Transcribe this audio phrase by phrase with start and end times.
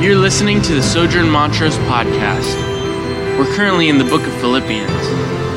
[0.00, 2.56] You're listening to the Sojourn Montrose podcast.
[3.38, 4.90] We're currently in the book of Philippians.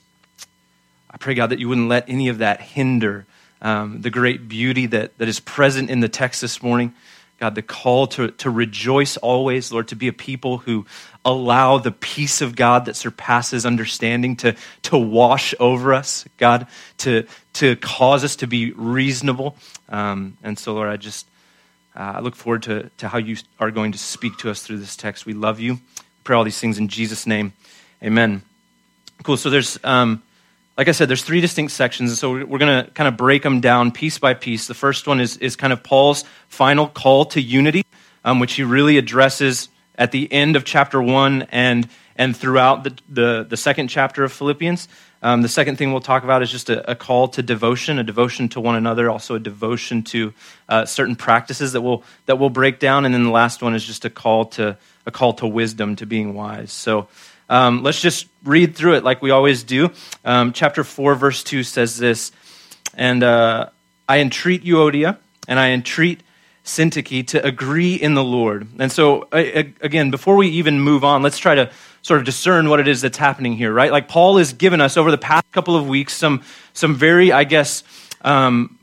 [1.11, 3.25] I pray, God, that you wouldn't let any of that hinder
[3.61, 6.93] um, the great beauty that, that is present in the text this morning.
[7.39, 10.85] God, the call to, to rejoice always, Lord, to be a people who
[11.25, 16.67] allow the peace of God that surpasses understanding to, to wash over us, God,
[16.99, 19.55] to, to cause us to be reasonable.
[19.89, 21.27] Um, and so, Lord, I just
[21.95, 24.77] uh, I look forward to, to how you are going to speak to us through
[24.77, 25.25] this text.
[25.25, 25.79] We love you.
[26.23, 27.53] Pray all these things in Jesus' name.
[28.01, 28.43] Amen.
[29.23, 29.37] Cool.
[29.37, 29.77] So there's.
[29.83, 30.23] Um,
[30.77, 33.43] like I said, there's three distinct sections, and so we're going to kind of break
[33.43, 34.67] them down piece by piece.
[34.67, 37.85] The first one is, is kind of Paul's final call to unity,
[38.23, 42.97] um, which he really addresses at the end of chapter one and, and throughout the,
[43.09, 44.87] the, the second chapter of Philippians.
[45.23, 48.03] Um, the second thing we'll talk about is just a, a, call to devotion, a
[48.03, 50.33] devotion to one another, also a devotion to
[50.67, 53.05] uh, certain practices that we'll, that we'll break down.
[53.05, 56.07] And then the last one is just a call to, a call to wisdom, to
[56.07, 56.71] being wise.
[56.71, 57.07] So
[57.51, 59.91] um, let's just read through it like we always do.
[60.23, 62.31] Um, chapter 4, verse 2 says this
[62.93, 63.69] And uh,
[64.07, 65.17] I entreat you, Euodia,
[65.49, 66.21] and I entreat
[66.63, 68.67] Syntyche to agree in the Lord.
[68.79, 71.69] And so, again, before we even move on, let's try to
[72.03, 73.91] sort of discern what it is that's happening here, right?
[73.91, 77.43] Like Paul has given us over the past couple of weeks some, some very, I
[77.43, 77.83] guess,
[78.21, 78.79] um,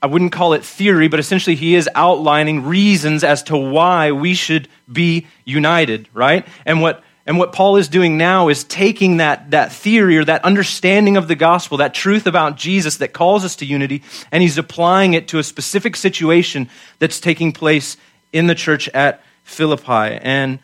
[0.00, 4.34] I wouldn't call it theory, but essentially he is outlining reasons as to why we
[4.34, 6.46] should be united, right?
[6.64, 10.44] And what and what Paul is doing now is taking that, that theory or that
[10.44, 14.02] understanding of the gospel, that truth about Jesus that calls us to unity,
[14.32, 16.68] and he's applying it to a specific situation
[16.98, 17.96] that's taking place
[18.32, 20.18] in the church at Philippi.
[20.22, 20.58] And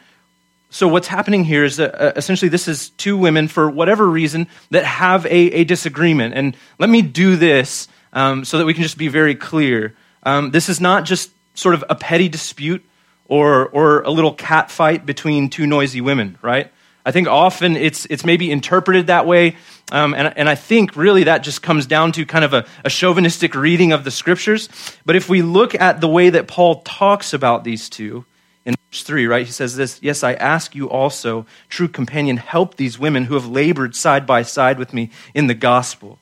[0.71, 4.49] so what's happening here is that, uh, essentially this is two women, for whatever reason,
[4.71, 6.35] that have a, a disagreement.
[6.35, 9.95] And let me do this um, so that we can just be very clear.
[10.25, 12.85] Um, this is not just sort of a petty dispute
[13.29, 16.73] or, or a little cat fight between two noisy women, right?
[17.05, 19.57] I think often it's, it's maybe interpreted that way.
[19.91, 22.91] Um, and, and I think really that just comes down to kind of a, a
[22.91, 24.69] chauvinistic reading of the scriptures.
[25.07, 28.25] But if we look at the way that Paul talks about these two,
[28.67, 32.77] in verse 3, right, he says this Yes, I ask you also, true companion, help
[32.77, 36.19] these women who have labored side by side with me in the gospel.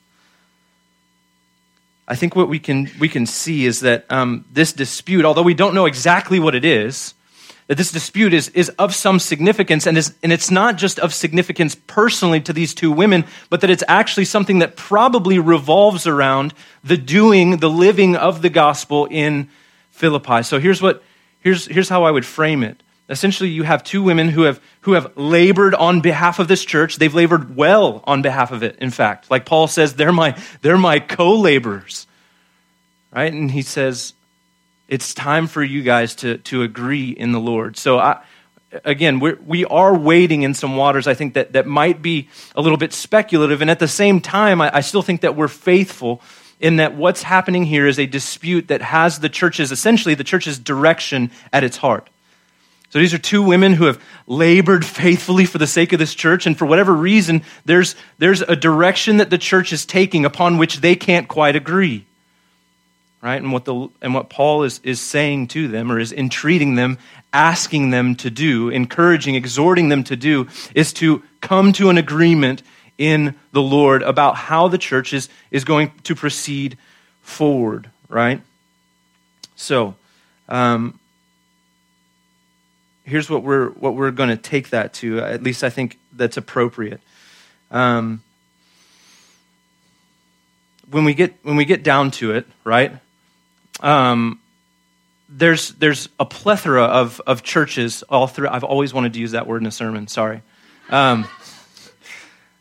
[2.08, 5.54] I think what we can, we can see is that um, this dispute, although we
[5.54, 7.14] don't know exactly what it is,
[7.66, 11.12] that this dispute is, is of some significance, and, is, and it's not just of
[11.12, 16.54] significance personally to these two women, but that it's actually something that probably revolves around
[16.84, 19.48] the doing, the living of the gospel in
[19.90, 20.44] Philippi.
[20.44, 21.02] So here's, what,
[21.40, 22.84] here's, here's how I would frame it.
[23.08, 26.96] Essentially, you have two women who have, who have labored on behalf of this church.
[26.96, 29.30] They've labored well on behalf of it, in fact.
[29.30, 32.06] Like Paul says, they're my, they're my co laborers.
[33.14, 33.32] Right?
[33.32, 34.12] And he says,
[34.88, 37.76] it's time for you guys to, to agree in the Lord.
[37.76, 38.22] So, I,
[38.84, 42.60] again, we're, we are wading in some waters, I think, that, that might be a
[42.60, 43.62] little bit speculative.
[43.62, 46.20] And at the same time, I, I still think that we're faithful
[46.58, 50.58] in that what's happening here is a dispute that has the church's, essentially, the church's
[50.58, 52.08] direction at its heart.
[52.96, 56.46] So these are two women who have labored faithfully for the sake of this church,
[56.46, 60.78] and for whatever reason, there's, there's a direction that the church is taking upon which
[60.78, 62.06] they can't quite agree.
[63.20, 63.34] Right?
[63.34, 66.96] And what, the, and what Paul is, is saying to them, or is entreating them,
[67.34, 72.62] asking them to do, encouraging, exhorting them to do, is to come to an agreement
[72.96, 76.78] in the Lord about how the church is, is going to proceed
[77.20, 78.40] forward, right?
[79.54, 79.96] So,
[80.48, 80.98] um,
[83.06, 85.20] here's what we're, what we're going to take that to.
[85.20, 87.00] At least I think that's appropriate.
[87.70, 88.22] Um,
[90.90, 92.92] when we get when we get down to it, right?
[93.80, 94.40] Um,
[95.28, 98.48] there's there's a plethora of of churches all through.
[98.48, 100.06] I've always wanted to use that word in a sermon.
[100.06, 100.42] Sorry.
[100.88, 101.26] Um,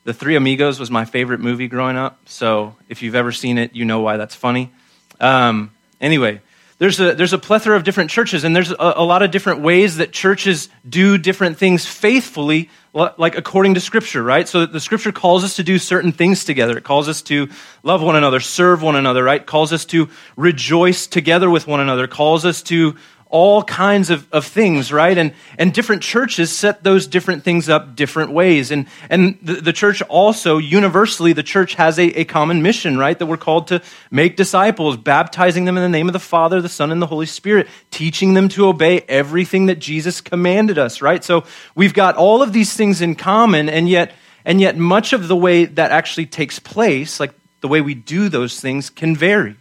[0.03, 2.19] the Three Amigos was my favorite movie growing up.
[2.25, 4.71] So if you've ever seen it, you know why that's funny.
[5.19, 5.71] Um,
[6.01, 6.41] anyway,
[6.77, 9.61] there's a, there's a plethora of different churches, and there's a, a, lot of different
[9.61, 14.45] ways that churches do different things faithfully, like according to Scripture, right?
[14.45, 16.77] So the Scripture calls us to do certain things together.
[16.77, 17.49] It calls us to
[17.83, 19.45] love one another, serve one another, right?
[19.45, 22.97] Calls us to rejoice together with one another, calls us to
[23.35, 25.17] all kinds of, of things, right?
[25.17, 28.71] And, and different churches set those different things up different ways.
[28.71, 33.19] And, and the, the church also, universally, the church has a, a common mission, right?
[33.19, 36.69] That we're called to make disciples, baptizing them in the name of the Father, the
[36.69, 41.21] Son, and the Holy Spirit, teaching them to obey everything that Jesus commanded us, right?
[41.21, 41.43] So
[41.75, 44.13] we've got all of these things in common, and yet,
[44.45, 48.29] and yet much of the way that actually takes place, like the way we do
[48.29, 49.57] those things, can vary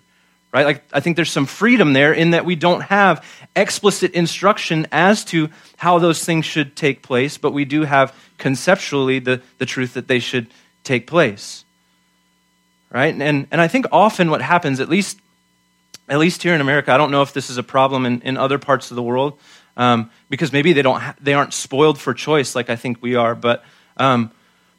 [0.55, 0.67] right?
[0.67, 5.25] Like, I think there's some freedom there in that we don't have explicit instruction as
[5.27, 9.95] to how those things should take place, but we do have conceptually the, the truth
[9.95, 10.47] that they should
[10.85, 11.65] take place,
[12.93, 13.13] right?
[13.13, 15.19] And, and I think often what happens, at least,
[16.09, 18.37] at least here in America, I don't know if this is a problem in, in
[18.37, 19.37] other parts of the world,
[19.77, 23.17] um, because maybe they, don't ha- they aren't spoiled for choice like I think we
[23.17, 23.65] are, but,
[23.97, 24.31] um,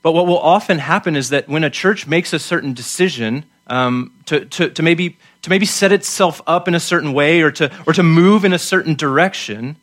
[0.01, 4.13] but what will often happen is that when a church makes a certain decision um,
[4.27, 7.71] to, to, to maybe to maybe set itself up in a certain way or to,
[7.85, 9.75] or to move in a certain direction,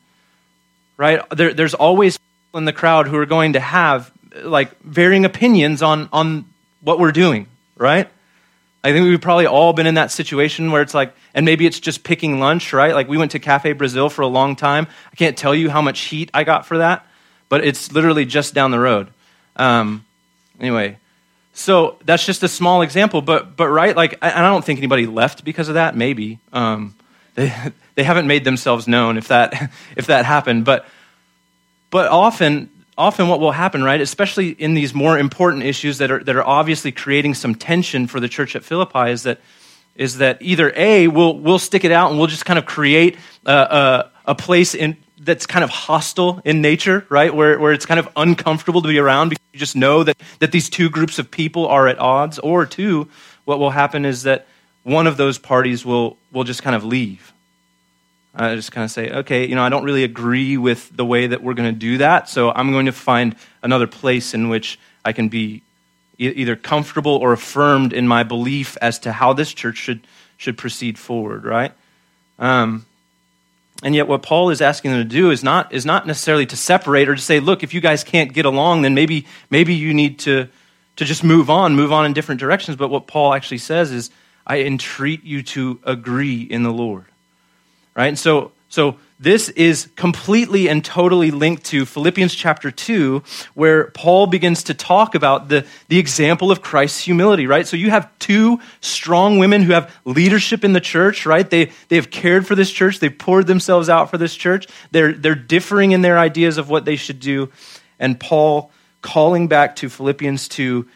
[0.97, 1.21] right?
[1.29, 4.11] There, there's always people in the crowd who are going to have
[4.43, 6.43] like varying opinions on, on
[6.81, 8.09] what we're doing, right?
[8.83, 11.79] I think we've probably all been in that situation where it's like, and maybe it's
[11.79, 12.93] just picking lunch, right?
[12.93, 14.87] Like we went to Cafe Brazil for a long time.
[15.13, 17.07] I can't tell you how much heat I got for that,
[17.47, 19.07] but it's literally just down the road.
[19.55, 20.03] Um,
[20.59, 20.97] anyway,
[21.53, 25.05] so that's just a small example, but, but right, like, I, I don't think anybody
[25.05, 26.39] left because of that, maybe.
[26.51, 26.95] Um,
[27.35, 27.53] they,
[27.95, 30.85] they haven't made themselves known if that, if that happened, but,
[31.91, 36.23] but often, often what will happen, right, especially in these more important issues that are,
[36.23, 39.39] that are obviously creating some tension for the church at Philippi, is that,
[39.95, 43.15] is that either A, we'll, we'll stick it out and we'll just kind of create
[43.45, 47.33] a, a, a place in, that's kind of hostile in nature, right?
[47.33, 50.51] Where, where it's kind of uncomfortable to be around because you just know that, that
[50.51, 52.39] these two groups of people are at odds.
[52.39, 53.09] Or two,
[53.45, 54.47] what will happen is that
[54.83, 57.33] one of those parties will, will just kind of leave.
[58.35, 61.27] I just kind of say, okay, you know, I don't really agree with the way
[61.27, 64.79] that we're going to do that, so I'm going to find another place in which
[65.05, 65.61] I can be
[66.17, 70.97] either comfortable or affirmed in my belief as to how this church should, should proceed
[70.97, 71.73] forward, right?
[72.39, 72.85] Um,
[73.81, 76.55] and yet, what Paul is asking them to do is not, is not necessarily to
[76.55, 79.93] separate or to say, look, if you guys can't get along, then maybe, maybe you
[79.93, 80.47] need to,
[80.97, 82.77] to just move on, move on in different directions.
[82.77, 84.11] But what Paul actually says is,
[84.45, 87.05] I entreat you to agree in the Lord.
[87.95, 88.07] Right?
[88.07, 93.21] And so, so this is completely and totally linked to Philippians chapter 2,
[93.53, 97.67] where Paul begins to talk about the, the example of Christ's humility, right?
[97.67, 101.47] So you have two strong women who have leadership in the church, right?
[101.47, 104.65] They, they have cared for this church, they've poured themselves out for this church.
[104.89, 107.51] They're, they're differing in their ideas of what they should do.
[107.99, 108.71] And Paul,
[109.03, 110.87] calling back to Philippians 2,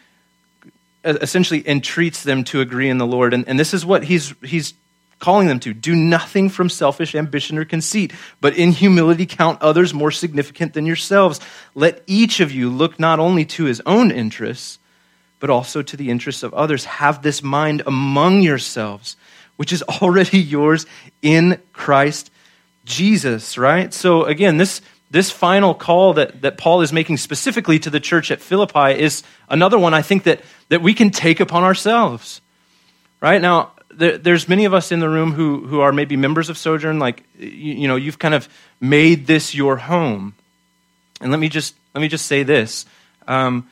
[1.04, 3.32] essentially entreats them to agree in the Lord.
[3.34, 4.74] And, and this is what he's, he's
[5.18, 5.74] calling them to.
[5.74, 10.86] Do nothing from selfish ambition or conceit, but in humility count others more significant than
[10.86, 11.40] yourselves.
[11.74, 14.78] Let each of you look not only to his own interests,
[15.40, 16.84] but also to the interests of others.
[16.84, 19.16] Have this mind among yourselves,
[19.56, 20.86] which is already yours
[21.22, 22.30] in Christ
[22.84, 23.92] Jesus, right?
[23.92, 28.30] So again, this this final call that, that Paul is making specifically to the church
[28.30, 32.42] at Philippi is another one I think that, that we can take upon ourselves.
[33.20, 33.40] Right?
[33.40, 36.56] Now, there, there's many of us in the room who, who are maybe members of
[36.56, 38.48] Sojourn, like, you, you know, you've kind of
[38.80, 40.34] made this your home.
[41.20, 42.86] And let me just, let me just say this.
[43.26, 43.68] Um,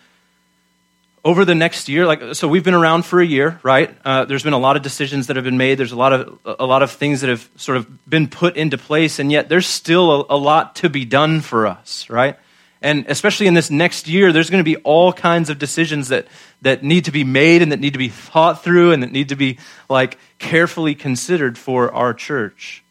[1.25, 3.97] over the next year, like so, we've been around for a year, right?
[4.05, 5.77] Uh, there's been a lot of decisions that have been made.
[5.77, 8.79] There's a lot of a lot of things that have sort of been put into
[8.79, 12.37] place, and yet there's still a, a lot to be done for us, right?
[12.81, 16.29] And especially in this next year, there's going to be all kinds of decisions that
[16.63, 19.29] that need to be made and that need to be thought through and that need
[19.29, 19.59] to be
[19.89, 22.83] like carefully considered for our church.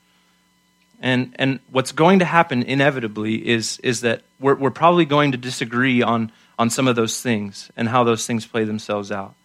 [1.02, 5.38] And and what's going to happen inevitably is is that we're, we're probably going to
[5.38, 9.36] disagree on on some of those things and how those things play themselves out.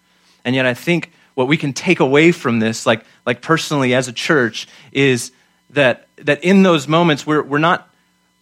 [0.45, 4.09] And yet, I think what we can take away from this, like, like personally as
[4.09, 5.33] a church, is
[5.71, 7.89] that, that in those moments we're, we're, not,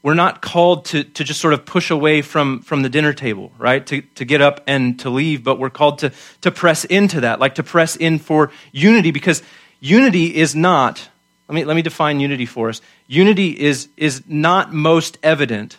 [0.03, 3.53] we're not called to, to just sort of push away from, from the dinner table,
[3.59, 3.85] right?
[3.87, 6.13] To, to get up and to leave, but we're called to,
[6.43, 9.43] to press into that, like to press in for unity, because
[9.81, 11.09] unity is not,
[11.49, 12.81] let me, let me define unity for us.
[13.09, 15.79] Unity is, is not most evident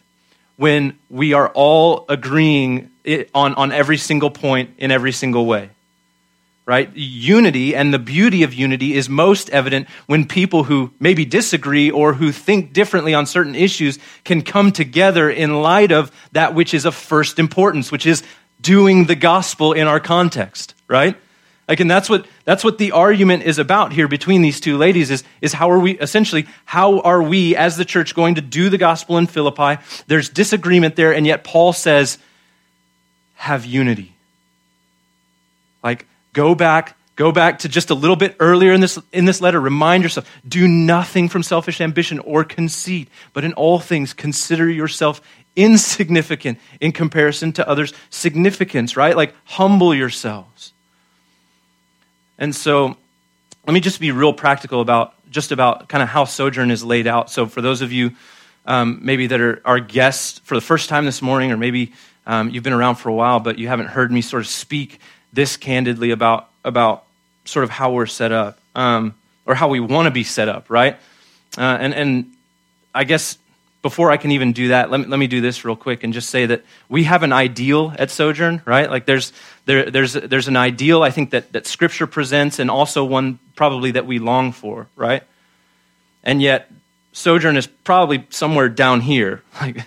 [0.58, 2.92] when we are all agreeing
[3.34, 5.70] on, on every single point in every single way.
[6.70, 6.96] Right?
[6.96, 12.14] Unity and the beauty of unity is most evident when people who maybe disagree or
[12.14, 16.86] who think differently on certain issues can come together in light of that which is
[16.86, 18.22] of first importance, which is
[18.62, 21.16] doing the gospel in our context, right?
[21.68, 25.10] Like, and that's what, that's what the argument is about here between these two ladies
[25.10, 28.70] is, is how are we, essentially, how are we as the church going to do
[28.70, 29.82] the gospel in Philippi?
[30.06, 32.20] There's disagreement there, and yet Paul says,
[33.34, 34.14] have unity.
[35.84, 39.42] Like, go back, go back to just a little bit earlier in this, in this
[39.42, 39.60] letter.
[39.60, 45.22] Remind yourself, do nothing from selfish ambition or conceit, but in all things consider yourself
[45.56, 49.16] insignificant in comparison to others' significance, right?
[49.16, 50.74] Like, humble yourselves.
[52.38, 52.96] And so
[53.68, 57.06] let me just be real practical about just about kind of how Sojourn is laid
[57.06, 57.30] out.
[57.30, 58.12] So for those of you
[58.66, 61.94] um, maybe that are our guests for the first time this morning, or maybe
[62.26, 65.00] um, you've been around for a while, but you haven't heard me sort of speak
[65.34, 67.06] this candidly about, about
[67.46, 70.70] sort of how we're set up um, or how we want to be set up,
[70.70, 70.98] right?
[71.58, 72.34] Uh, and, and
[72.94, 73.38] I guess
[73.82, 76.14] before I can even do that, let me, let me do this real quick and
[76.14, 78.90] just say that we have an ideal at Sojourn, right?
[78.90, 79.32] Like there's,
[79.66, 83.92] there, there's, there's an ideal I think that, that Scripture presents and also one probably
[83.92, 85.24] that we long for, right?
[86.24, 86.70] And yet,
[87.14, 89.86] Sojourn is probably somewhere down here, like,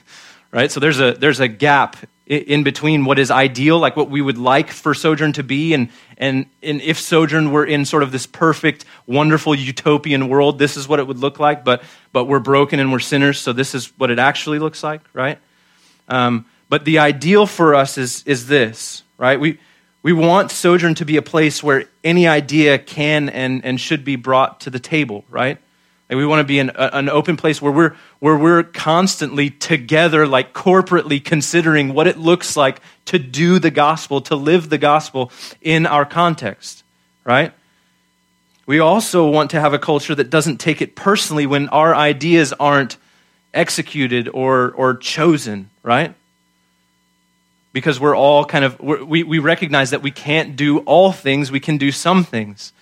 [0.51, 0.71] right?
[0.71, 4.39] So there's a, there's a gap in between what is ideal, like what we would
[4.39, 8.27] like for Sojourn to be, and, and, and if Sojourn were in sort of this
[8.27, 12.79] perfect, wonderful, utopian world, this is what it would look like, but, but we're broken
[12.79, 15.39] and we're sinners, so this is what it actually looks like, right?
[16.09, 19.39] Um, but the ideal for us is, is this, right?
[19.39, 19.59] We,
[20.03, 24.17] we want Sojourn to be a place where any idea can and, and should be
[24.17, 25.59] brought to the table, right?
[26.13, 30.27] Like we want to be an, an open place where we're, where we're constantly together,
[30.27, 35.33] like corporately considering what it looks like to do the gospel, to live the gospel
[35.63, 36.85] in our context,
[37.25, 37.55] right?
[38.67, 42.53] We also want to have a culture that doesn't take it personally when our ideas
[42.61, 42.99] aren't
[43.55, 46.15] executed or, or chosen, right?
[47.73, 51.59] Because we're all kind of, we, we recognize that we can't do all things, we
[51.59, 52.75] can do some things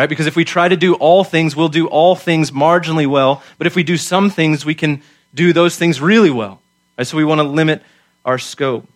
[0.00, 0.08] right?
[0.08, 3.42] Because if we try to do all things, we'll do all things marginally well.
[3.58, 5.02] But if we do some things, we can
[5.34, 6.62] do those things really well.
[6.96, 7.06] Right?
[7.06, 7.82] So we want to limit
[8.24, 8.88] our scope.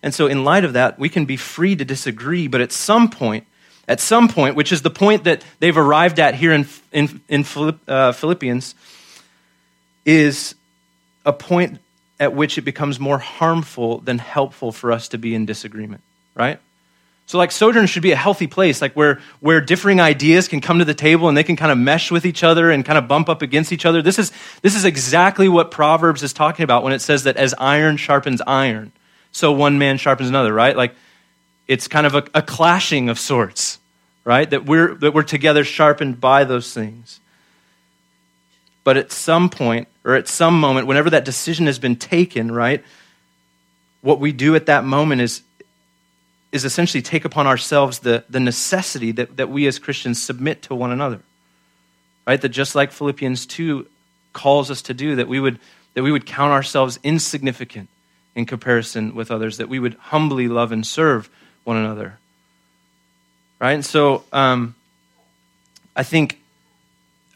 [0.00, 3.10] And so, in light of that, we can be free to disagree, but at some
[3.10, 3.48] point,
[3.88, 7.44] at some point, which is the point that they've arrived at here in, in, in
[7.88, 8.76] uh, Philippians,
[10.06, 10.54] is
[11.26, 11.80] a point
[12.20, 16.02] at which it becomes more harmful than helpful for us to be in disagreement,
[16.36, 16.60] right?
[17.30, 20.80] So, like, Sojourn should be a healthy place, like where, where differing ideas can come
[20.80, 23.06] to the table and they can kind of mesh with each other and kind of
[23.06, 24.02] bump up against each other.
[24.02, 24.32] This is,
[24.62, 28.42] this is exactly what Proverbs is talking about when it says that as iron sharpens
[28.48, 28.90] iron,
[29.30, 30.76] so one man sharpens another, right?
[30.76, 30.96] Like,
[31.68, 33.78] it's kind of a, a clashing of sorts,
[34.24, 34.50] right?
[34.50, 37.20] That we're, that we're together sharpened by those things.
[38.82, 42.82] But at some point, or at some moment, whenever that decision has been taken, right,
[44.00, 45.42] what we do at that moment is
[46.52, 50.74] is essentially take upon ourselves the, the necessity that, that we as Christians submit to
[50.74, 51.20] one another.
[52.26, 52.40] Right?
[52.40, 53.86] That just like Philippians 2
[54.32, 55.58] calls us to do, that we would,
[55.94, 57.88] that we would count ourselves insignificant
[58.34, 61.30] in comparison with others, that we would humbly love and serve
[61.64, 62.18] one another.
[63.60, 63.72] Right?
[63.72, 64.74] And so um,
[65.94, 66.39] I think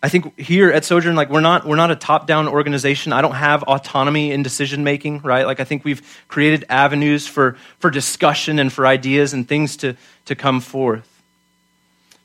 [0.05, 3.15] I think here at Sojourn, like we're not we're not a top-down organization.
[3.15, 5.47] I don't have autonomy in decision making, right?
[5.47, 9.97] Like I think we've created avenues for for discussion and for ideas and things to
[10.27, 11.09] to come forth.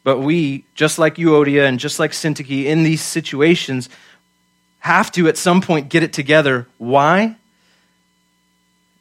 [0.04, 3.88] But we, just like Euodia and just like Syntyche, in these situations,
[4.80, 6.68] have to at some point get it together.
[6.80, 7.38] Why?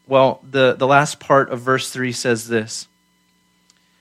[0.06, 2.86] Well, the, the last part of verse 3 says this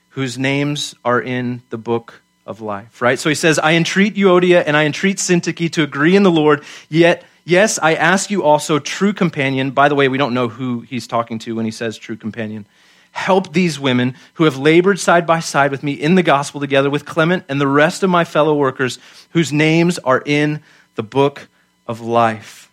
[0.10, 3.20] whose names are in the book of life, right?
[3.20, 6.63] So he says, I entreat Euodia and I entreat Syntyche to agree in the Lord,
[6.89, 9.72] yet, yes, I ask you also, true companion.
[9.72, 12.66] By the way, we don't know who he's talking to when he says true companion.
[13.12, 16.89] Help these women who have labored side by side with me in the gospel together
[16.89, 18.98] with Clement and the rest of my fellow workers
[19.32, 20.62] whose names are in
[20.96, 21.50] the book
[21.86, 22.72] of life.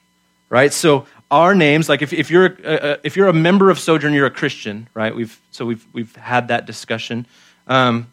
[0.50, 0.72] Right?
[0.72, 4.26] So our names, like if, if, you're, a, if you're a member of Sojourn, you're
[4.26, 5.16] a Christian, right?
[5.16, 7.26] We've, so we've, we've had that discussion.
[7.66, 8.06] Um,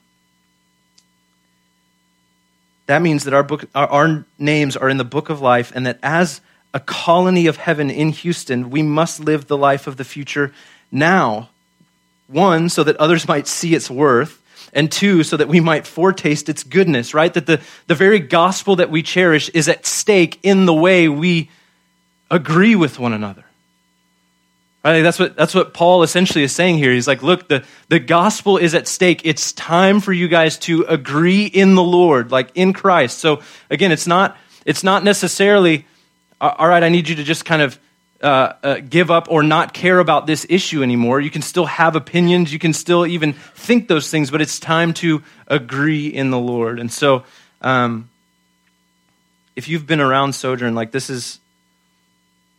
[2.91, 5.85] that means that our, book, our, our names are in the book of life, and
[5.85, 6.41] that as
[6.73, 10.53] a colony of heaven in Houston, we must live the life of the future
[10.91, 11.49] now.
[12.27, 14.41] One, so that others might see its worth,
[14.73, 17.33] and two, so that we might foretaste its goodness, right?
[17.33, 21.49] That the, the very gospel that we cherish is at stake in the way we
[22.29, 23.45] agree with one another.
[24.83, 25.01] Right?
[25.01, 26.91] That's what, that's what Paul essentially is saying here.
[26.91, 29.21] He's like, look, the, the gospel is at stake.
[29.23, 33.19] It's time for you guys to agree in the Lord, like in Christ.
[33.19, 35.85] So again, it's not, it's not necessarily,
[36.39, 37.79] all right, I need you to just kind of
[38.23, 41.19] uh, uh, give up or not care about this issue anymore.
[41.21, 42.51] You can still have opinions.
[42.51, 46.79] You can still even think those things, but it's time to agree in the Lord.
[46.79, 47.23] And so,
[47.61, 48.09] um,
[49.55, 51.39] if you've been around Sojourn, like this is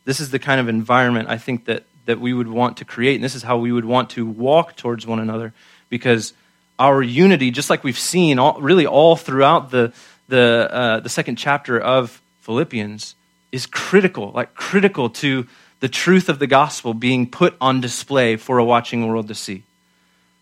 [0.04, 3.14] this is the kind of environment I think that, that we would want to create.
[3.14, 5.52] And this is how we would want to walk towards one another
[5.88, 6.32] because
[6.78, 9.92] our unity, just like we've seen all, really all throughout the,
[10.28, 13.14] the, uh, the second chapter of Philippians,
[13.52, 15.46] is critical, like critical to
[15.80, 19.64] the truth of the gospel being put on display for a watching world to see.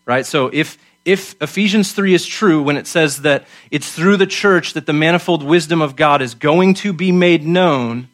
[0.05, 0.25] Right?
[0.25, 4.73] So if, if Ephesians 3 is true when it says that it's through the church
[4.73, 8.07] that the manifold wisdom of God is going to be made known,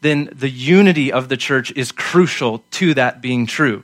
[0.00, 3.82] then the unity of the church is crucial to that being true.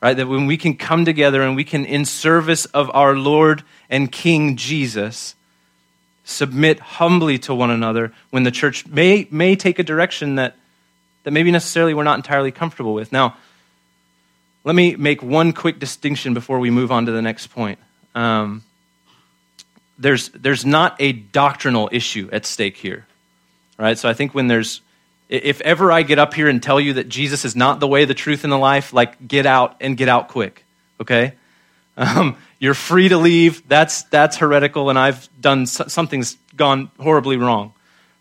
[0.00, 0.16] Right?
[0.16, 4.10] That when we can come together and we can, in service of our Lord and
[4.10, 5.34] King Jesus,
[6.24, 10.56] submit humbly to one another when the church may, may take a direction that,
[11.24, 13.12] that maybe necessarily we're not entirely comfortable with.
[13.12, 13.36] Now,
[14.62, 17.78] let me make one quick distinction before we move on to the next point.
[18.14, 18.62] Um,
[19.98, 23.06] there's, there's not a doctrinal issue at stake here
[23.80, 23.98] right?
[23.98, 24.82] So I think when there's,
[25.28, 28.04] if ever I get up here and tell you that Jesus is not the way,
[28.04, 30.64] the truth, and the life, like get out and get out quick,
[31.00, 31.32] okay?
[31.96, 33.66] Um, you're free to leave.
[33.66, 37.72] That's, that's heretical, and I've done something's gone horribly wrong,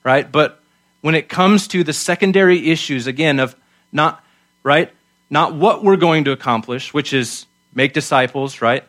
[0.04, 0.30] right?
[0.32, 0.62] But
[1.02, 3.56] when it comes to the secondary issues, again, of
[3.92, 4.24] not,
[4.64, 4.92] right?
[5.30, 8.86] Not what we're going to accomplish, which is make disciples, right?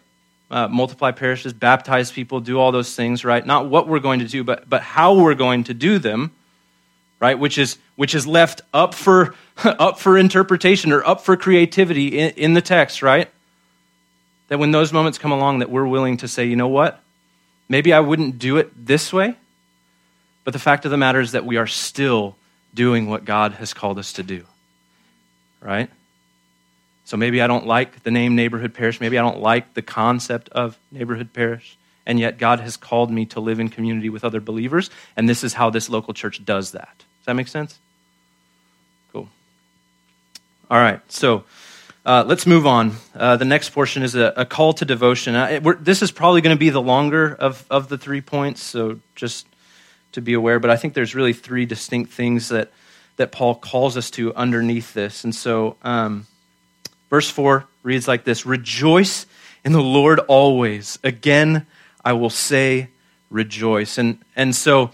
[0.50, 3.44] Uh, multiply parishes, baptize people, do all those things, right?
[3.44, 6.33] Not what we're going to do, but, but how we're going to do them
[7.20, 7.38] right?
[7.38, 12.30] Which is, which is left up for, up for interpretation or up for creativity in,
[12.30, 13.30] in the text, right?
[14.48, 17.00] That when those moments come along, that we're willing to say, you know what?
[17.68, 19.37] Maybe I wouldn't do it this way,
[20.42, 22.37] but the fact of the matter is that we are still
[22.74, 24.44] doing what God has called us to do,
[25.61, 25.88] right?
[27.04, 29.00] So maybe I don't like the name neighborhood parish.
[29.00, 31.76] Maybe I don't like the concept of neighborhood parish.
[32.06, 34.90] And yet God has called me to live in community with other believers.
[35.16, 37.04] And this is how this local church does that.
[37.20, 37.78] Does that make sense?
[39.12, 39.28] Cool.
[40.70, 41.44] All right, so
[42.06, 42.96] uh, let's move on.
[43.14, 45.35] Uh, the next portion is a, a call to devotion.
[45.35, 48.98] Uh, this is probably going to be the longer of, of the three points, so
[49.14, 49.46] just
[50.12, 50.59] to be aware.
[50.59, 52.72] But I think there's really three distinct things that,
[53.16, 55.24] that Paul calls us to underneath this.
[55.24, 56.26] And so, um,
[57.11, 59.26] verse 4 reads like this Rejoice
[59.62, 60.98] in the Lord always.
[61.04, 61.66] Again,
[62.02, 62.88] I will say,
[63.28, 63.98] rejoice.
[63.98, 64.90] And, and so,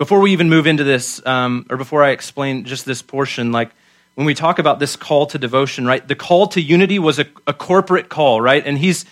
[0.00, 3.70] before we even move into this, um, or before I explain just this portion, like
[4.14, 6.08] when we talk about this call to devotion, right?
[6.08, 8.66] The call to unity was a, a corporate call, right?
[8.66, 9.04] And he's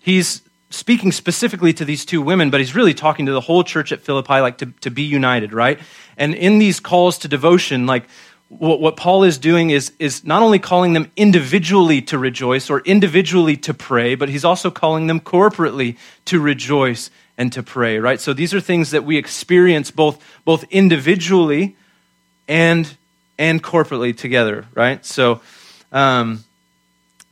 [0.00, 3.92] he's speaking specifically to these two women, but he's really talking to the whole church
[3.92, 5.78] at Philippi, like to, to be united, right?
[6.16, 8.02] And in these calls to devotion, like
[8.48, 12.80] what, what Paul is doing is, is not only calling them individually to rejoice or
[12.80, 18.20] individually to pray, but he's also calling them corporately to rejoice and to pray, right?
[18.20, 21.76] So these are things that we experience both, both individually
[22.46, 22.96] and,
[23.38, 25.04] and corporately together, right?
[25.04, 25.40] So,
[25.92, 26.44] um,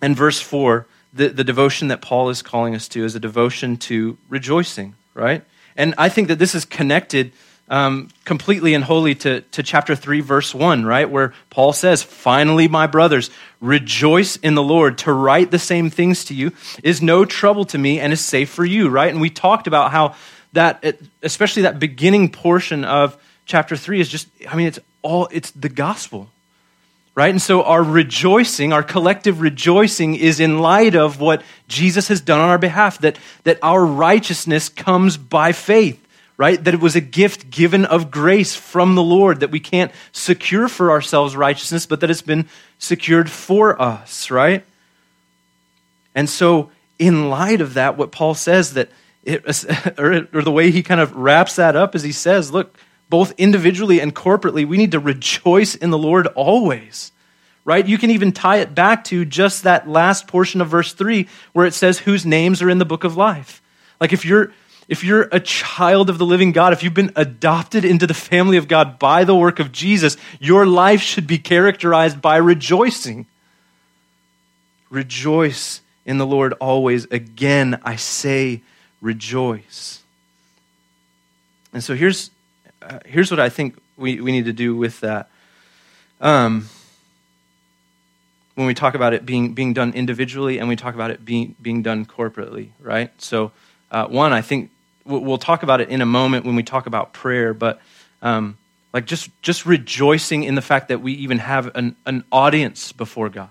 [0.01, 3.77] and verse 4, the, the devotion that Paul is calling us to is a devotion
[3.79, 5.45] to rejoicing, right?
[5.77, 7.33] And I think that this is connected
[7.73, 11.11] um, completely and wholly to, to chapter 3, verse 1, right?
[11.11, 13.31] Where Paul says, Finally, my brothers,
[13.63, 14.99] rejoice in the Lord.
[14.99, 16.53] To write the same things to you
[16.85, 19.11] is no trouble to me and is safe for you, right?
[19.11, 20.15] And we talked about how
[20.53, 20.85] that,
[21.23, 25.71] especially that beginning portion of chapter 3 is just, I mean, it's all, it's the
[25.71, 26.29] gospel,
[27.15, 27.29] Right?
[27.29, 32.41] And so our rejoicing, our collective rejoicing, is in light of what Jesus has done
[32.41, 36.02] on our behalf, that, that our righteousness comes by faith
[36.37, 36.63] right?
[36.63, 40.69] That it was a gift given of grace from the Lord, that we can't secure
[40.69, 44.65] for ourselves righteousness, but that it's been secured for us, right?
[46.15, 48.91] And so, in light of that, what Paul says that,
[49.25, 49.45] it,
[49.99, 52.77] or, or the way he kind of wraps that up is he says, look,
[53.09, 57.13] both individually and corporately, we need to rejoice in the Lord always.
[57.65, 57.87] Right?
[57.87, 61.67] You can even tie it back to just that last portion of verse 3 where
[61.67, 63.63] it says whose names are in the book of life.
[64.01, 64.53] Like if you're
[64.93, 68.59] if you're a child of the living God, if you've been adopted into the family
[68.59, 73.25] of God by the work of Jesus, your life should be characterized by rejoicing.
[74.91, 77.07] Rejoice in the Lord always.
[77.07, 78.61] Again, I say
[79.01, 80.03] rejoice.
[81.73, 82.31] And so here's,
[82.83, 85.31] uh, here's what I think we, we need to do with that.
[86.21, 86.69] Um,
[88.57, 91.57] when we talk about it being, being done individually and we talk about it being,
[91.63, 93.11] being done corporately, right?
[93.23, 93.53] So,
[93.91, 94.71] uh, one, I think
[95.05, 97.81] we'll talk about it in a moment when we talk about prayer, but
[98.21, 98.57] um,
[98.93, 103.29] like just, just rejoicing in the fact that we even have an, an audience before
[103.29, 103.51] God,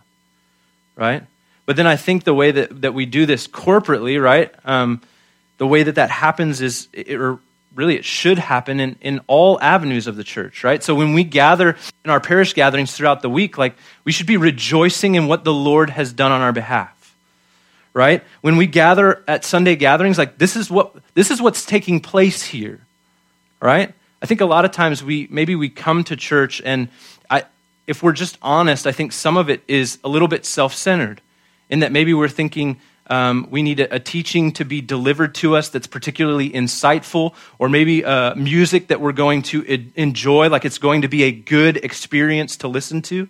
[0.95, 1.23] right?
[1.65, 4.53] But then I think the way that, that we do this corporately, right?
[4.65, 5.01] Um,
[5.57, 7.39] the way that that happens is, it, or
[7.75, 10.83] really it should happen in, in all avenues of the church, right?
[10.83, 14.37] So when we gather in our parish gatherings throughout the week, like we should be
[14.37, 17.00] rejoicing in what the Lord has done on our behalf
[17.93, 18.23] right?
[18.41, 22.43] When we gather at Sunday gatherings, like this is what this is what's taking place
[22.43, 22.86] here,
[23.62, 23.93] right?
[24.21, 26.89] I think a lot of times we maybe we come to church and
[27.30, 27.43] I,
[27.88, 31.21] if we're just honest, I think some of it is a little bit self-centered,
[31.69, 35.56] in that maybe we're thinking um, we need a, a, teaching to be delivered to
[35.56, 39.63] us that's particularly insightful, or maybe uh, music that we're going to
[39.95, 43.27] enjoy, like it's going to be a good experience to listen to,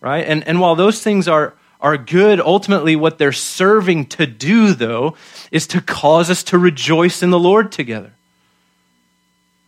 [0.00, 0.26] right?
[0.26, 2.40] And and while those things are are good.
[2.40, 5.16] Ultimately, what they're serving to do, though,
[5.50, 8.12] is to cause us to rejoice in the Lord together.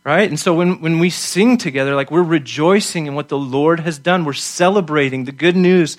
[0.03, 0.27] Right?
[0.27, 3.97] And so when, when we sing together, like we're rejoicing in what the Lord has
[3.97, 5.97] done, we're celebrating the good news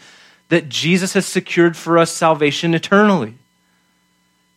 [0.51, 3.35] that Jesus has secured for us salvation eternally.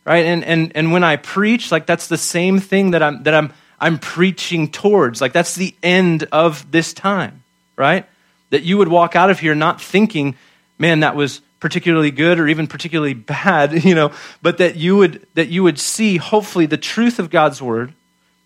[0.04, 0.26] Right?
[0.26, 3.52] And, and, and when I preach, like that's the same thing that I'm, that I'm,
[3.80, 5.20] I'm preaching towards.
[5.20, 7.42] Like that's the end of this time,
[7.76, 8.06] right?
[8.50, 10.36] That you would walk out of here not thinking,
[10.78, 15.26] man, that was particularly good or even particularly bad, you know, but that you would
[15.34, 17.92] that you would see hopefully the truth of God's word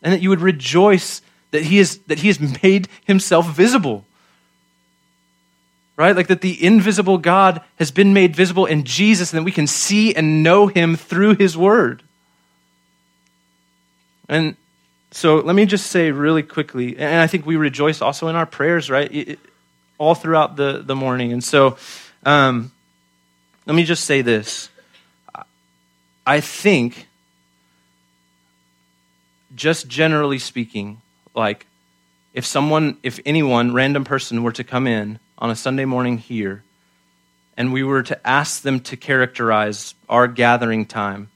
[0.02, 4.04] and that you would rejoice that he is that he has made himself visible.
[5.96, 6.16] Right?
[6.16, 9.66] Like that the invisible God has been made visible in Jesus and that we can
[9.66, 12.02] see and know him through his word.
[14.28, 14.56] And
[15.10, 18.46] so let me just say really quickly, and I think we rejoice also in our
[18.46, 19.12] prayers, right?
[19.14, 19.38] It,
[19.98, 21.32] all throughout the, the morning.
[21.32, 21.76] And so
[22.24, 22.72] um,
[23.66, 24.68] let me just say this.
[26.26, 27.06] I think,
[29.54, 31.00] just generally speaking,
[31.34, 31.66] like
[32.32, 36.62] if someone, if anyone, random person were to come in on a Sunday morning here
[37.56, 41.28] and we were to ask them to characterize our gathering time,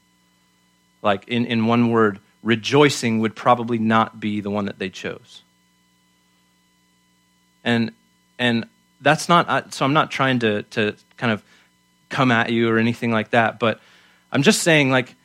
[1.01, 5.43] like in, in one word, rejoicing would probably not be the one that they chose.
[7.63, 7.91] And,
[8.39, 8.65] and
[9.01, 11.43] that's not, so I'm not trying to, to kind of
[12.09, 13.59] come at you or anything like that.
[13.59, 13.79] But
[14.31, 15.15] I'm just saying, like,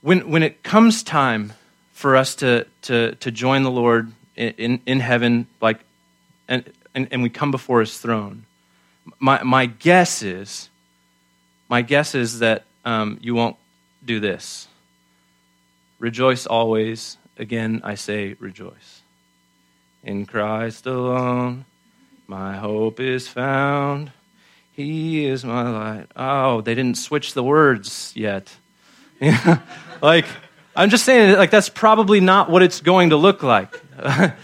[0.00, 1.52] when, when it comes time
[1.92, 5.80] for us to, to, to join the Lord in, in, heaven, like,
[6.48, 8.44] and, and, and we come before his throne,
[9.18, 10.68] my, my guess is,
[11.68, 13.56] my guess is that um, you won't
[14.04, 14.68] do this.
[15.98, 17.16] Rejoice always.
[17.38, 19.02] Again, I say rejoice.
[20.02, 21.64] In Christ alone,
[22.26, 24.12] my hope is found.
[24.74, 26.06] He is my light.
[26.16, 28.54] Oh, they didn't switch the words yet.
[30.02, 30.26] like,
[30.74, 33.80] I'm just saying, like, that's probably not what it's going to look like.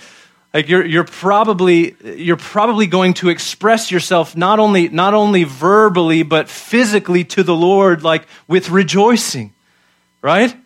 [0.54, 6.22] like you're, you're probably you're probably going to express yourself not only not only verbally
[6.22, 9.52] but physically to the lord like with rejoicing
[10.22, 10.56] right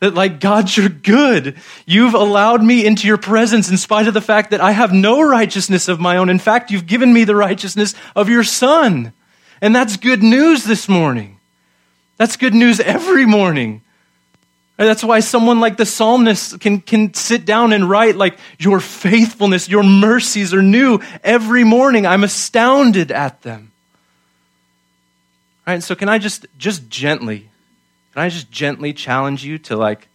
[0.00, 1.56] that like god you're good
[1.86, 5.20] you've allowed me into your presence in spite of the fact that i have no
[5.20, 9.12] righteousness of my own in fact you've given me the righteousness of your son
[9.60, 11.38] and that's good news this morning.
[12.16, 13.82] That's good news every morning.
[14.76, 19.68] That's why someone like the psalmist can, can sit down and write, like, Your faithfulness,
[19.68, 22.06] your mercies are new every morning.
[22.06, 23.72] I'm astounded at them.
[25.66, 27.47] All right, so can I just, just gently,
[28.18, 30.08] can I just gently challenge you to, like,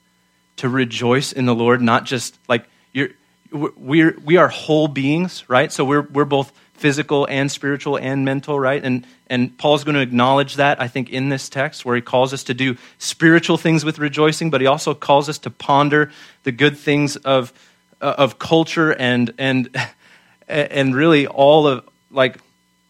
[0.58, 3.12] to rejoice in the Lord, not just, like, you're,
[3.50, 5.72] we're, we are whole beings, right?
[5.72, 8.84] So we're, we're both physical and spiritual and mental, right?
[8.84, 12.34] And, and Paul's going to acknowledge that, I think, in this text where he calls
[12.34, 16.12] us to do spiritual things with rejoicing, but he also calls us to ponder
[16.44, 17.54] the good things of,
[18.02, 19.74] uh, of culture and, and,
[20.50, 22.38] and really all of, like,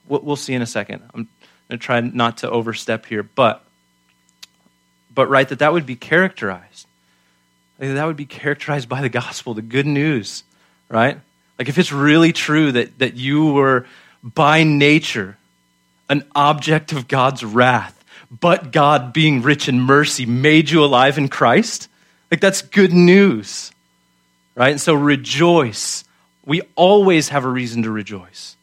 [0.08, 1.04] we'll see in a second.
[1.13, 1.28] I'm
[1.67, 3.63] going to try not to overstep here, but,
[5.13, 6.88] but right, that that would be characterized.
[7.80, 10.43] That would be characterized by the gospel, the good news,
[10.89, 11.19] right?
[11.60, 13.86] Like if it's really true that, that you were
[14.23, 15.38] by nature
[16.10, 21.30] an object of God's wrath, but God, being rich in mercy, made you alive in
[21.30, 21.88] Christ,
[22.32, 23.71] like that's good news,
[24.56, 24.71] right?
[24.71, 26.04] And so rejoice.
[26.45, 28.56] We always have a reason to rejoice.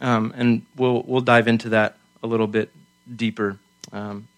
[0.00, 2.70] Um, and we'll, we'll dive into that a little bit
[3.14, 3.58] deeper
[3.92, 4.28] um,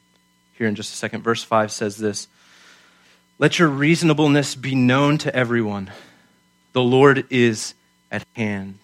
[0.56, 1.22] here in just a second.
[1.22, 2.28] Verse 5 says this
[3.38, 5.90] Let your reasonableness be known to everyone.
[6.72, 7.74] The Lord is
[8.10, 8.78] at hand.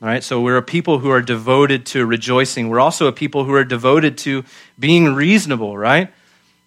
[0.00, 2.68] All right, so we're a people who are devoted to rejoicing.
[2.68, 4.44] We're also a people who are devoted to
[4.78, 6.12] being reasonable, right?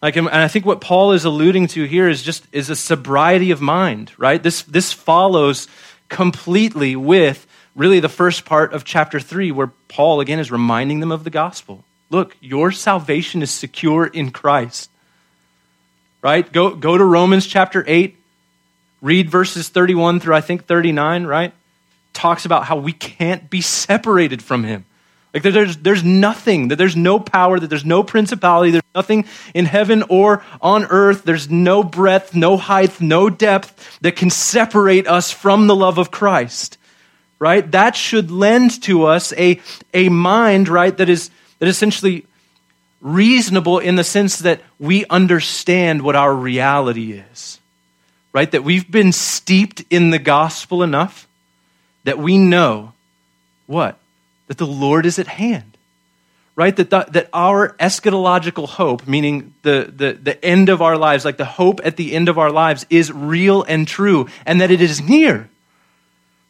[0.01, 3.51] Like, and I think what Paul is alluding to here is just is a sobriety
[3.51, 4.41] of mind, right?
[4.41, 5.67] This this follows
[6.09, 11.11] completely with really the first part of chapter three, where Paul again is reminding them
[11.11, 11.85] of the gospel.
[12.11, 14.91] Look, your salvation is secure in Christ.
[16.21, 16.51] Right?
[16.51, 18.21] Go go to Romans chapter eight
[19.01, 21.53] Read verses 31 through I think 39, right?
[22.13, 24.85] Talks about how we can't be separated from him.
[25.33, 29.65] Like there's, there's nothing, that there's no power, that there's no principality, there's nothing in
[29.65, 35.31] heaven or on earth, there's no breadth, no height, no depth that can separate us
[35.31, 36.77] from the love of Christ.
[37.39, 37.71] Right?
[37.71, 39.61] That should lend to us a,
[39.93, 42.25] a mind, right, that is that essentially
[42.99, 47.61] reasonable in the sense that we understand what our reality is
[48.33, 48.51] right?
[48.51, 51.27] That we've been steeped in the gospel enough
[52.03, 52.93] that we know
[53.67, 53.97] what?
[54.47, 55.77] That the Lord is at hand,
[56.55, 56.75] right?
[56.75, 61.37] That, the, that our eschatological hope, meaning the, the, the end of our lives, like
[61.37, 64.81] the hope at the end of our lives, is real and true, and that it
[64.81, 65.49] is near,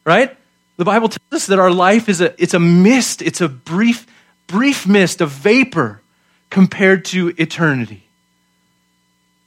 [0.06, 0.36] right?
[0.78, 4.08] The Bible tells us that our life is a, it's a mist, it's a brief,
[4.52, 6.02] brief mist, a vapor
[6.50, 8.04] compared to eternity.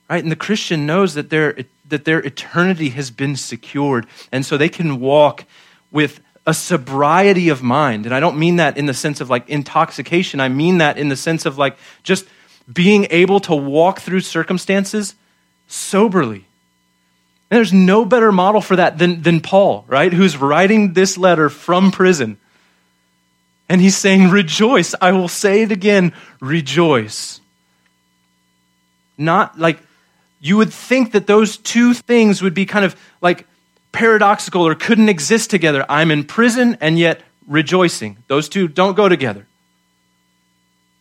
[0.09, 0.23] Right?
[0.23, 4.07] And the Christian knows that their that their eternity has been secured.
[4.33, 5.45] And so they can walk
[5.91, 8.07] with a sobriety of mind.
[8.07, 11.09] And I don't mean that in the sense of like intoxication, I mean that in
[11.09, 12.27] the sense of like just
[12.73, 15.15] being able to walk through circumstances
[15.69, 16.47] soberly.
[17.51, 20.13] And there's no better model for that than, than Paul, right?
[20.13, 22.39] Who's writing this letter from prison.
[23.69, 24.95] And he's saying, Rejoice.
[25.01, 27.41] I will say it again, rejoice.
[29.17, 29.79] Not like
[30.41, 33.47] you would think that those two things would be kind of like
[33.93, 35.87] paradoxical or couldn't exist together.
[35.89, 38.19] I'm in prison and yet rejoicing.
[38.27, 39.47] Those two don't go together.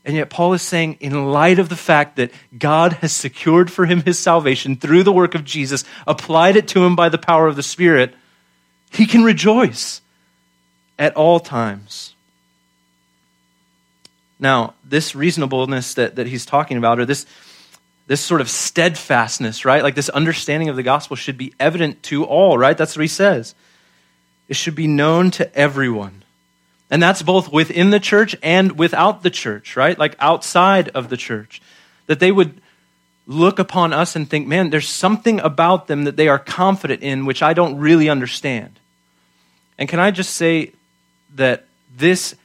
[0.05, 3.85] And yet, Paul is saying, in light of the fact that God has secured for
[3.85, 7.47] him his salvation through the work of Jesus, applied it to him by the power
[7.47, 8.13] of the Spirit,
[8.91, 10.01] he can rejoice
[10.99, 12.12] at all times.
[14.39, 17.25] Now, this reasonableness that, that he's talking about, or this,
[18.07, 19.83] this sort of steadfastness, right?
[19.83, 22.77] Like this understanding of the gospel should be evident to all, right?
[22.77, 23.55] That's what he says.
[24.47, 26.23] It should be known to everyone.
[26.89, 29.97] And that's both within the church and without the church, right?
[29.97, 31.61] Like outside of the church.
[32.07, 32.61] That they would
[33.25, 37.25] look upon us and think, man, there's something about them that they are confident in
[37.25, 38.79] which I don't really understand.
[39.77, 40.73] And can I just say
[41.35, 41.65] that
[41.95, 42.35] this,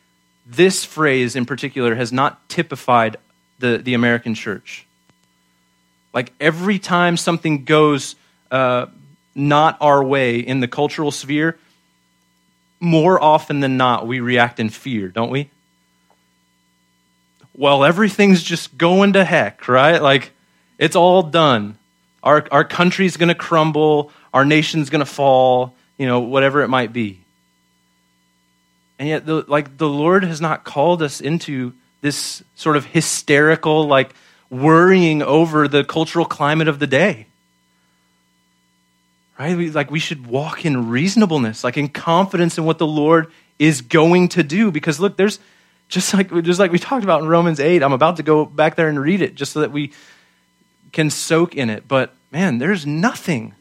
[0.48, 3.18] this phrase in particular has not typified
[3.58, 4.87] the, the American church.
[6.14, 8.16] Like every time something goes
[8.50, 8.87] uh,
[9.34, 11.58] not our way in the cultural sphere,
[12.80, 15.50] more often than not, we react in fear, don't we?
[17.54, 20.00] Well, everything's just going to heck, right?
[20.00, 20.30] Like,
[20.78, 21.76] it's all done.
[22.22, 26.68] Our, our country's going to crumble, our nation's going to fall, you know, whatever it
[26.68, 27.20] might be.
[28.98, 33.87] And yet, the, like, the Lord has not called us into this sort of hysterical,
[33.87, 34.14] like,
[34.50, 37.26] worrying over the cultural climate of the day.
[39.38, 39.56] Right?
[39.56, 43.82] We, like we should walk in reasonableness, like in confidence in what the Lord is
[43.82, 44.72] going to do.
[44.72, 45.38] Because look, there's
[45.88, 47.82] just like just like we talked about in Romans 8.
[47.82, 49.92] I'm about to go back there and read it just so that we
[50.92, 51.87] can soak in it.
[51.87, 53.54] But man, there's nothing.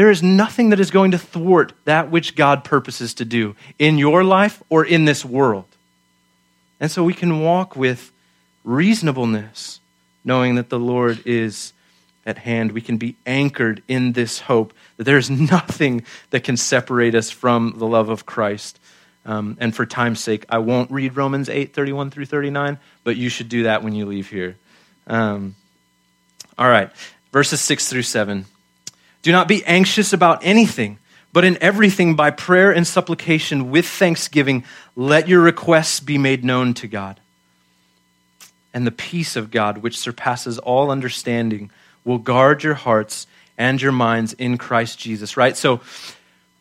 [0.00, 3.98] There is nothing that is going to thwart that which God purposes to do in
[3.98, 5.66] your life or in this world.
[6.80, 8.10] And so we can walk with
[8.64, 9.78] reasonableness
[10.24, 11.74] knowing that the Lord is
[12.24, 12.72] at hand.
[12.72, 17.30] We can be anchored in this hope that there is nothing that can separate us
[17.30, 18.80] from the love of Christ.
[19.26, 23.28] Um, and for time's sake, I won't read Romans 8 31 through 39, but you
[23.28, 24.56] should do that when you leave here.
[25.06, 25.56] Um,
[26.56, 26.90] all right,
[27.32, 28.46] verses 6 through 7.
[29.22, 30.98] Do not be anxious about anything,
[31.32, 34.64] but in everything, by prayer and supplication with thanksgiving,
[34.96, 37.20] let your requests be made known to God.
[38.72, 41.70] And the peace of God, which surpasses all understanding,
[42.04, 43.26] will guard your hearts
[43.58, 45.56] and your minds in Christ Jesus, right?
[45.56, 45.80] So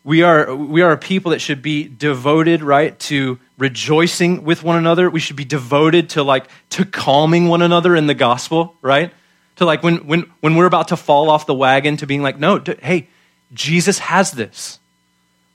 [0.04, 4.78] we are, we are a people that should be devoted, right, to rejoicing with one
[4.78, 5.10] another.
[5.10, 9.14] We should be devoted to like to calming one another in the gospel, right?
[9.60, 12.40] To like when when when we're about to fall off the wagon to being like,
[12.40, 13.10] no, hey,
[13.54, 14.80] Jesus has this.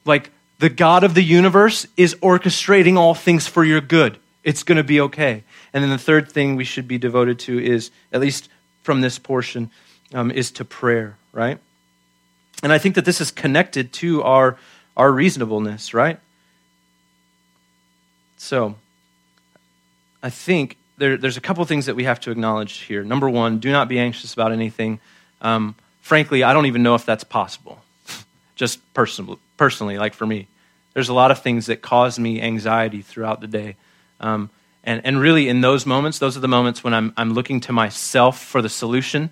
[0.05, 4.19] Like the God of the universe is orchestrating all things for your good.
[4.43, 5.43] It's going to be okay.
[5.73, 8.51] And then the third thing we should be devoted to is, at least
[8.83, 9.71] from this portion,
[10.13, 11.59] um, is to prayer, right?
[12.63, 14.59] And I think that this is connected to our,
[14.99, 16.21] our reasonableness, right?
[18.37, 18.75] So,
[20.23, 23.03] I think there, there's a couple things that we have to acknowledge here.
[23.03, 25.01] Number one, do not be anxious about anything.
[25.41, 27.83] Um, frankly, I don't even know if that's possible,
[28.57, 30.47] just personally, personally, like for me.
[30.93, 33.77] There's a lot of things that cause me anxiety throughout the day.
[34.21, 34.51] Um,
[34.85, 37.73] and, and really, in those moments, those are the moments when I'm, I'm looking to
[37.73, 39.31] myself for the solution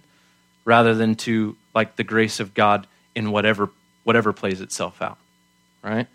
[0.64, 3.70] rather than to like the grace of God in whatever,
[4.02, 5.18] whatever plays itself out.
[5.82, 6.08] Right?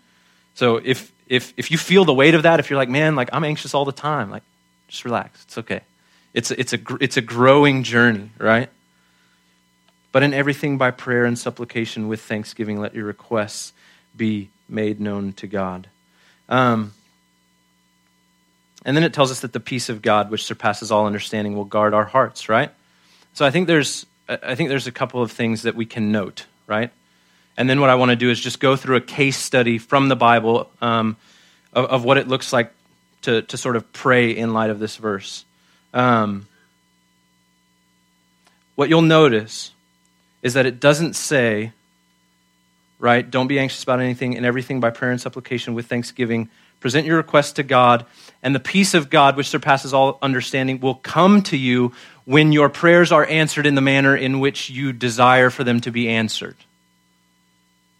[0.54, 3.30] So if, if, if you feel the weight of that, if you're like, man, like
[3.32, 4.42] I'm anxious all the time, like
[4.88, 5.44] just relax.
[5.44, 5.82] It's okay.
[6.34, 8.68] It's a, it's a, it's a growing journey, right?
[10.12, 13.72] But in everything by prayer and supplication with thanksgiving, let your requests
[14.16, 15.88] be made known to God.
[16.48, 16.92] Um,
[18.84, 21.64] and then it tells us that the peace of God, which surpasses all understanding, will
[21.64, 22.70] guard our hearts, right?
[23.34, 26.46] So I think there's, I think there's a couple of things that we can note,
[26.66, 26.90] right?
[27.56, 30.08] And then what I want to do is just go through a case study from
[30.08, 31.16] the Bible um,
[31.72, 32.72] of, of, what it looks like
[33.22, 35.44] to, to sort of pray in light of this verse.
[35.92, 36.46] Um,
[38.74, 39.72] what you'll notice
[40.42, 41.72] is that it doesn't say,
[42.98, 46.48] right, don't be anxious about anything and everything by prayer and supplication with thanksgiving
[46.80, 48.06] Present your request to God,
[48.42, 51.92] and the peace of God, which surpasses all understanding, will come to you
[52.24, 55.90] when your prayers are answered in the manner in which you desire for them to
[55.90, 56.56] be answered.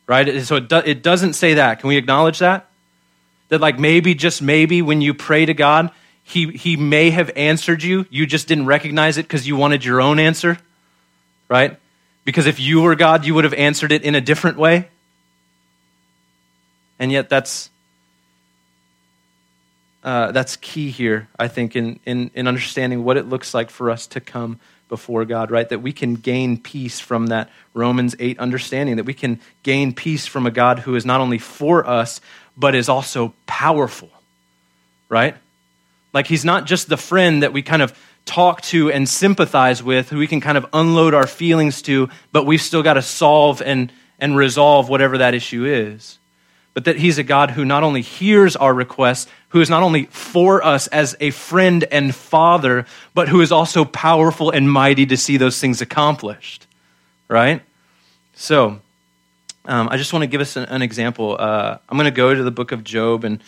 [0.06, 0.42] Right?
[0.42, 1.80] So it, do, it doesn't say that.
[1.80, 2.67] Can we acknowledge that?
[3.48, 5.90] That, like, maybe, just maybe, when you pray to God,
[6.22, 8.06] he, he may have answered you.
[8.10, 10.58] You just didn't recognize it because you wanted your own answer.
[11.48, 11.78] Right?
[12.24, 14.88] Because if you were God, you would have answered it in a different way.
[16.98, 17.70] And yet, that's
[20.08, 23.90] uh, that's key here, I think, in, in, in understanding what it looks like for
[23.90, 25.68] us to come before God, right?
[25.68, 30.26] That we can gain peace from that Romans 8 understanding, that we can gain peace
[30.26, 32.20] from a God who is not only for us,
[32.58, 34.10] but is also powerful,
[35.08, 35.36] right?
[36.12, 40.10] Like he's not just the friend that we kind of talk to and sympathize with,
[40.10, 43.62] who we can kind of unload our feelings to, but we've still got to solve
[43.62, 46.18] and, and resolve whatever that issue is
[46.78, 50.04] but that he's a God who not only hears our requests, who is not only
[50.12, 55.16] for us as a friend and father, but who is also powerful and mighty to
[55.16, 56.68] see those things accomplished.
[57.26, 57.62] Right?
[58.34, 58.80] So,
[59.68, 61.36] um, I just want to give us an, an example.
[61.38, 63.40] Uh, I'm going to go to the book of Job, and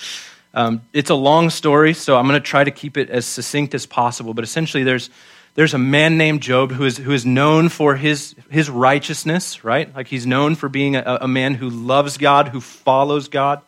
[0.55, 3.75] um, it's a long story, so I'm going to try to keep it as succinct
[3.75, 4.35] as possible.
[4.35, 5.11] But essentially, there's
[5.55, 9.95] there's a man named Job who is, who is known for his, his righteousness, right?
[9.95, 13.61] Like he's known for being a, a man who loves God, who follows God,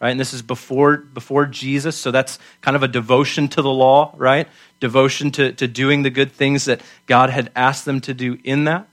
[0.00, 0.10] right?
[0.10, 4.14] And this is before, before Jesus, so that's kind of a devotion to the law,
[4.16, 4.48] right?
[4.80, 8.64] Devotion to, to doing the good things that God had asked them to do in
[8.64, 8.86] that.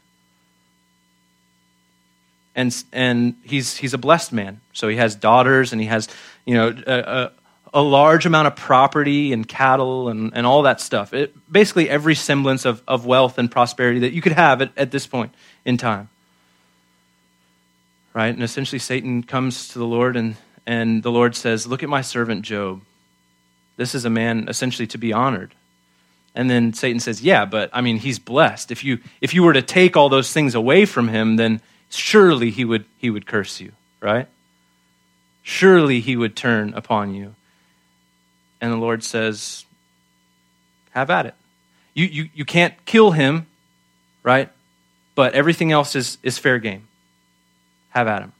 [2.57, 4.59] And, and he's, he's a blessed man.
[4.73, 6.09] So he has daughters and he has,
[6.43, 7.31] you know, a,
[7.73, 11.13] a large amount of property and cattle and, and all that stuff.
[11.13, 14.89] It, basically, every semblance of, of wealth and prosperity that you could have at, at
[14.89, 16.09] this point in time.
[18.13, 18.33] Right?
[18.33, 22.01] And essentially, Satan comes to the Lord, and, and the Lord says, Look at my
[22.01, 22.81] servant Job.
[23.75, 25.53] This is a man essentially to be honored.
[26.33, 28.71] And then Satan says, Yeah, but I mean, he's blessed.
[28.71, 32.51] If you, if you were to take all those things away from him, then surely
[32.51, 33.71] he would, he would curse you,
[34.01, 34.27] right?
[35.43, 37.35] Surely he would turn upon you.
[38.59, 39.65] And the Lord says,
[40.91, 41.35] Have at it.
[41.93, 43.47] You, you, you can't kill him,
[44.23, 44.49] right?
[45.15, 46.87] But everything else is, is fair game.
[47.89, 48.33] Have at him.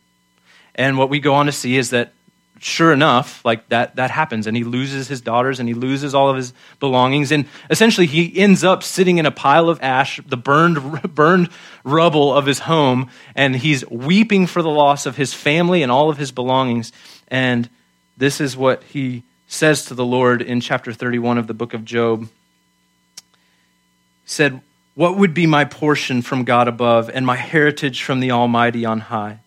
[0.76, 2.14] And what we go on to see is that
[2.60, 4.48] sure enough, like that, that happens.
[4.48, 7.32] And he loses his daughters and he loses all of his belongings.
[7.32, 11.50] And essentially, he ends up sitting in a pile of ash, the burned, burned
[11.84, 13.10] rubble of his home.
[13.36, 16.92] And he's weeping for the loss of his family and all of his belongings.
[17.28, 17.70] And
[18.18, 21.86] this is what he says to the Lord in chapter 31 of the book of
[21.86, 22.28] Job.
[24.26, 24.62] Said,
[24.96, 29.00] What would be my portion from God above and my heritage from the Almighty on
[29.00, 29.40] high?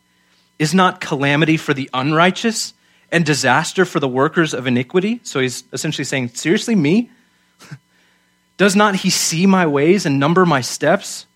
[0.58, 2.74] Is not calamity for the unrighteous
[3.12, 5.20] and disaster for the workers of iniquity?
[5.22, 7.11] So he's essentially saying, Seriously, me?
[8.56, 11.26] Does not he see my ways and number my steps?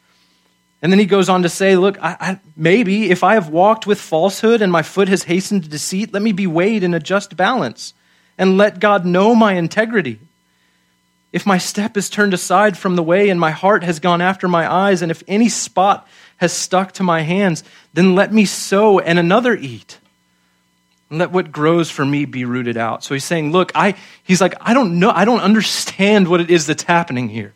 [0.82, 3.86] And then he goes on to say, Look, I, I, maybe if I have walked
[3.86, 7.00] with falsehood and my foot has hastened to deceit, let me be weighed in a
[7.00, 7.94] just balance
[8.36, 10.18] and let God know my integrity.
[11.32, 14.46] If my step is turned aside from the way and my heart has gone after
[14.46, 16.06] my eyes, and if any spot
[16.36, 19.98] has stuck to my hands, then let me sow and another eat.
[21.10, 23.04] And let what grows for me be rooted out.
[23.04, 26.50] So he's saying, look, I, he's like, I don't know, I don't understand what it
[26.50, 27.52] is that's happening here.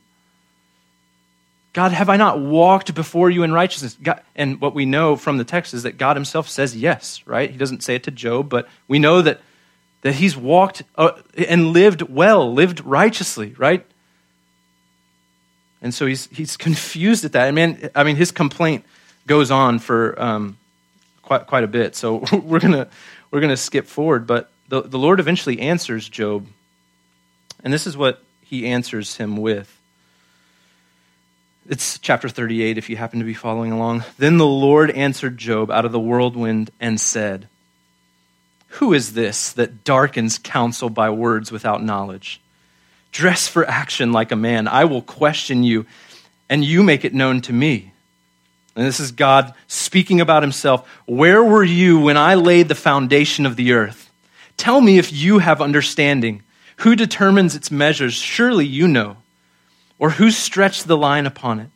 [1.73, 3.97] God, have I not walked before you in righteousness?
[4.03, 7.51] God, and what we know from the text is that God himself says yes, right?
[7.51, 9.41] He doesn't say it to Job, but we know that,
[10.03, 13.87] that he's walked uh, and lived well, lived righteously, right?
[15.81, 17.47] And so he's, he's confused at that.
[17.47, 18.85] I mean, I mean, his complaint
[19.27, 20.59] goes on for um,
[21.23, 21.95] quite, quite a bit.
[21.95, 22.89] So we're going to
[23.31, 24.27] we're gonna skip forward.
[24.27, 26.47] But the, the Lord eventually answers Job.
[27.63, 29.75] And this is what he answers him with.
[31.69, 34.05] It's chapter 38, if you happen to be following along.
[34.17, 37.47] Then the Lord answered Job out of the whirlwind and said,
[38.69, 42.41] Who is this that darkens counsel by words without knowledge?
[43.13, 44.67] Dress for action like a man.
[44.67, 45.85] I will question you,
[46.49, 47.93] and you make it known to me.
[48.79, 50.89] And this is God speaking about himself.
[51.05, 54.09] Where were you when I laid the foundation of the earth?
[54.57, 56.45] Tell me if you have understanding.
[56.77, 58.15] Who determines its measures?
[58.15, 59.17] Surely you know.
[59.99, 61.71] Or who stretched the line upon it?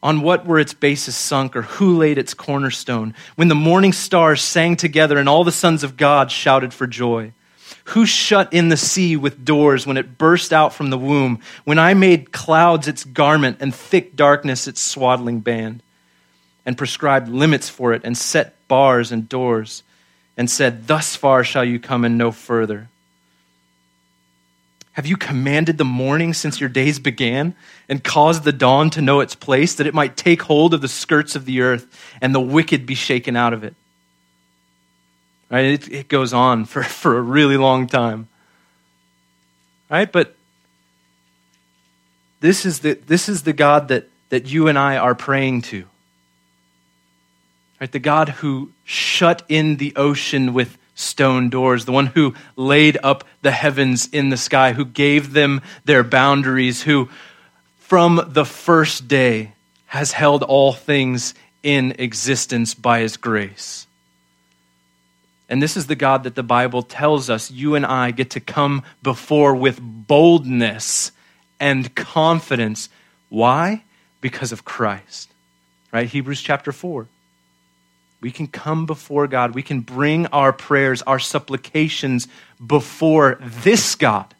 [0.00, 3.12] On what were its bases sunk, or who laid its cornerstone?
[3.34, 7.32] When the morning stars sang together and all the sons of God shouted for joy.
[7.86, 11.40] Who shut in the sea with doors when it burst out from the womb?
[11.64, 15.82] When I made clouds its garment and thick darkness its swaddling band,
[16.68, 19.82] and prescribed limits for it, and set bars and doors,
[20.36, 22.90] and said, Thus far shall you come and no further.
[24.92, 27.54] Have you commanded the morning since your days began,
[27.88, 30.88] and caused the dawn to know its place, that it might take hold of the
[30.88, 31.86] skirts of the earth,
[32.20, 33.74] and the wicked be shaken out of it?
[35.48, 35.64] Right?
[35.64, 38.28] It, it goes on for, for a really long time.
[39.88, 40.12] Right?
[40.12, 40.36] But
[42.40, 45.86] this is the, this is the God that, that you and I are praying to.
[47.80, 47.90] Right?
[47.90, 53.24] The God who shut in the ocean with stone doors, the one who laid up
[53.42, 57.08] the heavens in the sky, who gave them their boundaries, who
[57.78, 59.52] from the first day
[59.86, 63.86] has held all things in existence by his grace.
[65.48, 68.40] And this is the God that the Bible tells us you and I get to
[68.40, 71.12] come before with boldness
[71.58, 72.88] and confidence.
[73.30, 73.84] Why?
[74.20, 75.30] Because of Christ.
[75.90, 76.08] Right?
[76.08, 77.06] Hebrews chapter 4.
[78.20, 79.54] We can come before God.
[79.54, 82.26] We can bring our prayers, our supplications
[82.64, 84.34] before this God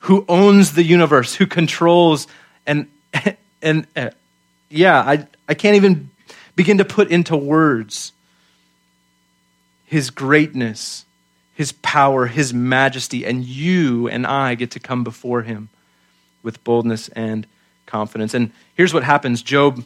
[0.00, 2.26] who owns the universe, who controls
[2.66, 2.88] and
[3.62, 4.10] and uh,
[4.68, 6.10] yeah, I I can't even
[6.54, 8.12] begin to put into words
[9.84, 11.04] his greatness,
[11.54, 15.68] his power, his majesty, and you and I get to come before him
[16.42, 17.46] with boldness and
[17.86, 18.34] confidence.
[18.34, 19.84] And here's what happens Job,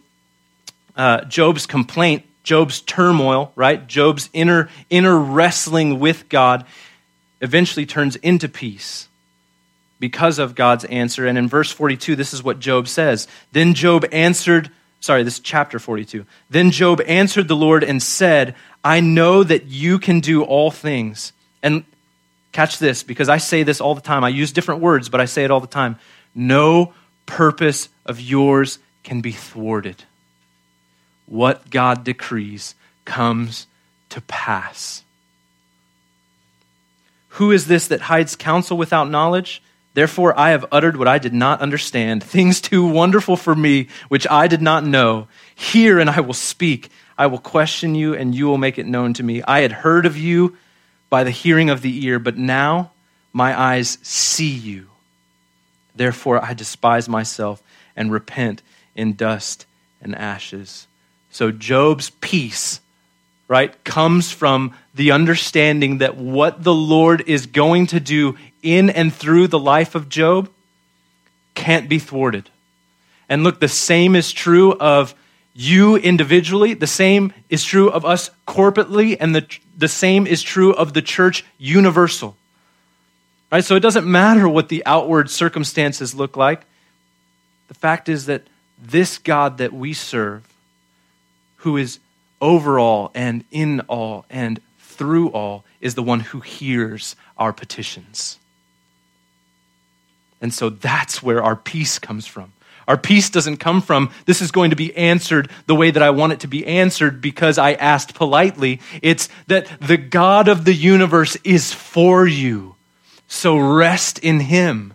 [0.96, 3.86] uh, Job's complaint, Job's turmoil, right?
[3.86, 6.64] Job's inner, inner wrestling with God
[7.40, 9.08] eventually turns into peace
[9.98, 11.26] because of God's answer.
[11.26, 13.28] And in verse 42, this is what Job says.
[13.52, 14.70] Then Job answered,
[15.00, 16.24] sorry, this is chapter 42.
[16.48, 21.32] Then Job answered the Lord and said, I know that you can do all things.
[21.62, 21.84] And
[22.52, 24.24] catch this, because I say this all the time.
[24.24, 25.96] I use different words, but I say it all the time.
[26.34, 26.94] No
[27.26, 30.02] purpose of yours can be thwarted.
[31.30, 32.74] What God decrees
[33.04, 33.68] comes
[34.08, 35.04] to pass.
[37.34, 39.62] Who is this that hides counsel without knowledge?
[39.94, 44.26] Therefore, I have uttered what I did not understand, things too wonderful for me, which
[44.28, 45.28] I did not know.
[45.54, 46.90] Hear, and I will speak.
[47.16, 49.40] I will question you, and you will make it known to me.
[49.42, 50.56] I had heard of you
[51.10, 52.90] by the hearing of the ear, but now
[53.32, 54.88] my eyes see you.
[55.94, 57.62] Therefore, I despise myself
[57.94, 58.62] and repent
[58.96, 59.64] in dust
[60.02, 60.88] and ashes.
[61.30, 62.80] So, Job's peace
[63.50, 69.12] right, comes from the understanding that what the Lord is going to do in and
[69.12, 70.48] through the life of Job
[71.56, 72.48] can't be thwarted.
[73.28, 75.16] And look, the same is true of
[75.52, 79.44] you individually, the same is true of us corporately, and the,
[79.76, 82.36] the same is true of the church universal.
[83.50, 83.64] Right?
[83.64, 86.62] So it doesn't matter what the outward circumstances look like.
[87.66, 88.46] The fact is that
[88.80, 90.49] this God that we serve,
[91.60, 91.98] who is
[92.40, 98.38] over all and in all and through all, is the one who hears our petitions.
[100.40, 102.52] And so that's where our peace comes from.
[102.88, 106.10] Our peace doesn't come from this is going to be answered the way that I
[106.10, 108.80] want it to be answered because I asked politely.
[109.00, 112.74] It's that the God of the universe is for you.
[113.28, 114.94] So rest in Him.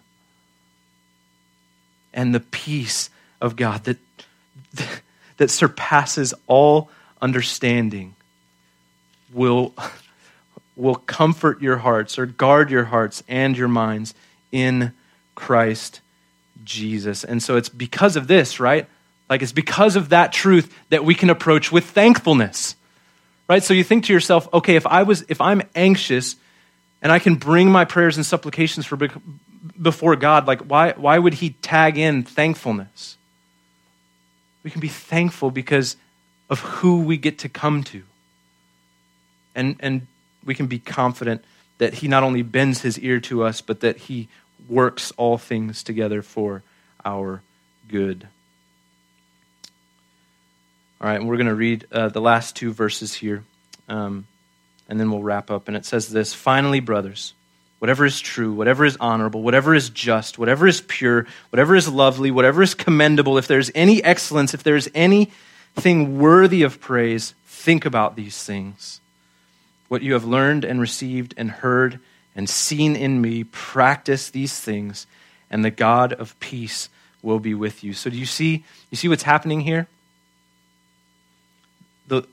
[2.13, 3.09] And the peace
[3.39, 3.97] of God that,
[5.38, 6.90] that surpasses all
[7.22, 8.16] understanding
[9.34, 9.74] will,
[10.76, 14.14] will comfort your hearts or guard your hearts and your minds
[14.52, 14.94] in
[15.36, 16.02] Christ
[16.64, 17.24] Jesus.
[17.24, 18.88] And so it's because of this, right?
[19.30, 22.76] Like it's because of that truth that we can approach with thankfulness.
[23.48, 23.64] Right?
[23.64, 26.36] So you think to yourself, okay, if I was if I'm anxious
[27.02, 28.98] and I can bring my prayers and supplications for
[29.80, 33.18] before God, like why why would he tag in thankfulness?
[34.66, 35.95] We can be thankful because
[36.49, 38.01] of who we get to come to.
[39.53, 40.07] And and
[40.43, 41.45] we can be confident
[41.78, 44.28] that he not only bends his ear to us, but that he
[44.68, 46.63] works all things together for
[47.05, 47.43] our
[47.88, 48.28] good.
[50.99, 53.43] All right, and we're going to read uh, the last two verses here,
[53.88, 54.26] um,
[54.89, 55.68] and then we'll wrap up.
[55.68, 57.36] And it says this Finally, brothers,
[57.80, 62.32] whatever is true, whatever is honorable, whatever is just, whatever is pure, whatever is lovely,
[62.32, 68.15] whatever is commendable, if there's any excellence, if there's anything worthy of praise, think about
[68.15, 69.01] these things.
[69.88, 71.99] What you have learned and received and heard
[72.36, 75.07] and seen in me, practice these things,
[75.49, 76.89] and the God of peace
[77.21, 77.93] will be with you.
[77.93, 79.88] So do you see you see what's happening here?
[82.07, 82.23] The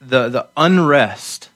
[0.00, 1.50] the the unrest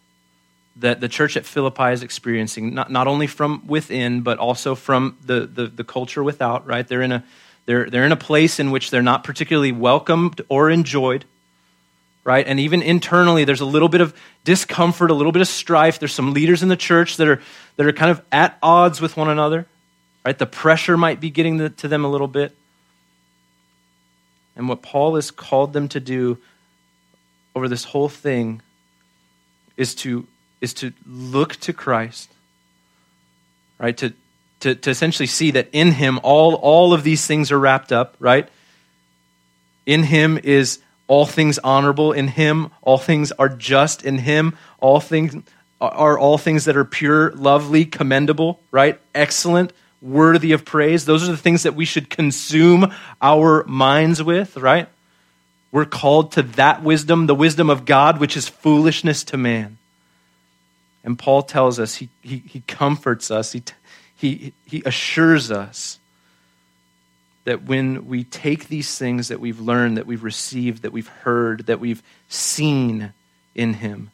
[0.77, 5.19] that the church at Philippi is experiencing, not, not only from within, but also from
[5.25, 6.87] the, the, the culture without, right?
[6.87, 7.25] They're in, a,
[7.67, 11.25] they're, they're in a place in which they're not particularly welcomed or enjoyed
[12.25, 12.47] right?
[12.47, 14.15] And even internally, there's a little bit of
[14.45, 15.99] discomfort, a little bit of strife.
[15.99, 17.41] There's some leaders in the church that are,
[17.77, 19.67] that are kind of at odds with one another,
[20.25, 20.39] right?
[20.39, 22.57] The pressure might be getting the, to them a little bit.
[24.55, 26.39] And what Paul has called them to do
[27.57, 28.63] over this whole thing
[29.77, 30.27] is to,
[30.63, 32.31] is to look to Christ,
[33.79, 33.97] right?
[33.99, 34.15] To,
[34.61, 38.17] to, to essentially see that in him all, all of these things are wrapped up,
[38.21, 38.49] right?
[39.85, 42.13] In him is all things honorable.
[42.13, 44.05] In him all things are just.
[44.05, 45.35] In him all things
[45.81, 49.01] are all things that are pure lovely commendable right?
[49.17, 51.05] Excellent worthy of praise.
[51.05, 54.89] Those are the things that we should consume our minds with right?
[55.73, 59.79] We're called to that wisdom the wisdom of god which is foolishness to man
[61.05, 63.63] and paul tells us he, he, he comforts us he,
[64.17, 65.99] he, he assures us
[67.45, 71.67] that when we take these things that we've learned, that we've received, that we've heard,
[71.67, 73.13] that we've seen
[73.55, 74.11] in Him,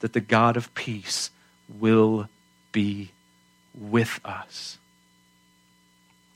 [0.00, 1.30] that the God of peace
[1.68, 2.28] will
[2.70, 3.10] be
[3.74, 4.78] with us.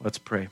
[0.00, 0.48] Let's pray.